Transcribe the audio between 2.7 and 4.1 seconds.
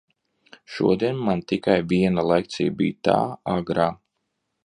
bija, tā agrā.